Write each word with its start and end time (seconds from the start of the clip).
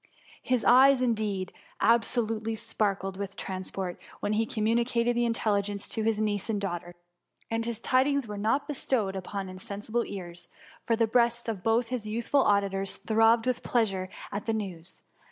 His 0.41 0.65
eyes, 0.65 0.99
indeed, 0.99 1.53
absolutely 1.79 2.55
sparkled 2.55 3.17
with 3.17 3.35
transport, 3.35 3.99
when 4.19 4.33
he 4.33 4.47
communicated 4.47 5.15
the 5.15 5.25
intelligence 5.25 5.87
to 5.89 6.01
his 6.01 6.17
niece 6.19 6.49
and 6.49 6.59
daughter; 6.59 6.95
and 7.51 7.63
his 7.63 7.79
tidings 7.79 8.27
were 8.27 8.35
not 8.39 8.67
bestowed 8.67 9.15
upon 9.15 9.47
insensible 9.47 10.03
ears, 10.07 10.47
for 10.87 10.95
the 10.95 11.05
breasts 11.05 11.47
of 11.47 11.61
both 11.61 11.89
his 11.89 12.07
youthful 12.07 12.41
auditors 12.41 12.95
throbbed 12.95 13.45
with 13.45 13.61
pleasure 13.61 14.09
at 14.31 14.47
the 14.47 14.53
news. 14.53 15.03